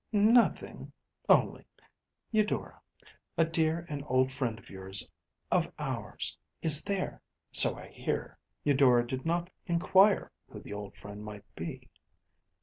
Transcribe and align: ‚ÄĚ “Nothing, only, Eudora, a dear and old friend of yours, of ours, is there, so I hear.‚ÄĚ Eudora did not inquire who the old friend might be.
‚ÄĚ 0.11 0.23
“Nothing, 0.31 0.91
only, 1.29 1.63
Eudora, 2.31 2.81
a 3.37 3.45
dear 3.45 3.85
and 3.87 4.03
old 4.07 4.31
friend 4.31 4.57
of 4.57 4.67
yours, 4.67 5.07
of 5.51 5.71
ours, 5.77 6.35
is 6.63 6.83
there, 6.83 7.21
so 7.51 7.75
I 7.75 7.89
hear.‚ÄĚ 7.89 8.37
Eudora 8.63 9.05
did 9.05 9.27
not 9.27 9.51
inquire 9.67 10.31
who 10.49 10.59
the 10.59 10.73
old 10.73 10.97
friend 10.97 11.23
might 11.23 11.45
be. 11.55 11.87